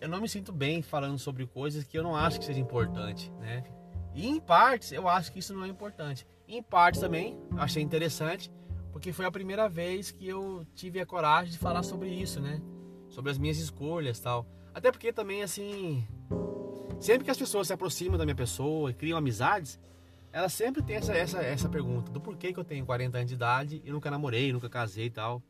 eu 0.00 0.08
não 0.08 0.20
me 0.20 0.28
sinto 0.28 0.52
bem 0.52 0.80
falando 0.80 1.18
sobre 1.18 1.46
coisas 1.46 1.84
que 1.84 1.98
eu 1.98 2.02
não 2.02 2.16
acho 2.16 2.38
que 2.38 2.44
seja 2.44 2.60
importante, 2.60 3.30
né? 3.40 3.64
E 4.14 4.26
em 4.26 4.40
partes 4.40 4.92
eu 4.92 5.08
acho 5.08 5.32
que 5.32 5.40
isso 5.40 5.52
não 5.52 5.64
é 5.64 5.68
importante. 5.68 6.26
Em 6.46 6.62
partes 6.62 7.00
também 7.00 7.38
achei 7.56 7.82
interessante, 7.82 8.50
porque 8.92 9.12
foi 9.12 9.26
a 9.26 9.30
primeira 9.30 9.68
vez 9.68 10.10
que 10.10 10.26
eu 10.26 10.66
tive 10.74 11.00
a 11.00 11.06
coragem 11.06 11.52
de 11.52 11.58
falar 11.58 11.82
sobre 11.82 12.08
isso, 12.08 12.40
né? 12.40 12.62
Sobre 13.08 13.30
as 13.30 13.38
minhas 13.38 13.58
escolhas, 13.58 14.18
tal. 14.18 14.46
Até 14.72 14.90
porque 14.90 15.12
também 15.12 15.42
assim, 15.42 16.06
sempre 17.00 17.24
que 17.24 17.30
as 17.30 17.36
pessoas 17.36 17.66
se 17.66 17.72
aproximam 17.72 18.16
da 18.16 18.24
minha 18.24 18.34
pessoa 18.34 18.90
e 18.90 18.94
criam 18.94 19.18
amizades, 19.18 19.78
elas 20.32 20.52
sempre 20.52 20.82
têm 20.82 20.96
essa, 20.96 21.12
essa, 21.12 21.38
essa 21.38 21.68
pergunta 21.68 22.10
do 22.10 22.20
porquê 22.20 22.52
que 22.52 22.58
eu 22.58 22.64
tenho 22.64 22.84
40 22.84 23.18
anos 23.18 23.28
de 23.28 23.34
idade 23.34 23.82
e 23.84 23.90
nunca 23.90 24.10
namorei, 24.10 24.52
nunca 24.52 24.68
casei 24.68 25.06
e 25.06 25.10
tal. 25.10 25.42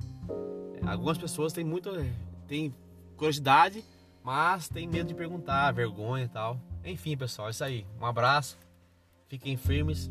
Algumas 0.87 1.19
pessoas 1.19 1.53
têm 1.53 1.65
muito 1.65 1.91
têm 2.47 2.75
curiosidade, 3.17 3.85
mas 4.23 4.69
têm 4.69 4.87
medo 4.87 5.09
de 5.09 5.15
perguntar, 5.15 5.73
vergonha 5.73 6.25
e 6.25 6.29
tal. 6.29 6.61
Enfim, 6.85 7.17
pessoal, 7.17 7.49
é 7.49 7.51
isso 7.51 7.65
aí. 7.65 7.87
Um 8.01 8.07
abraço. 8.07 8.59
Fiquem 9.29 9.57
firmes 9.57 10.11